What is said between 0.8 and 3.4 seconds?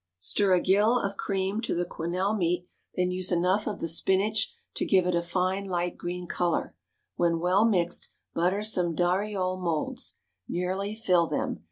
of cream to the quenelle meat, then use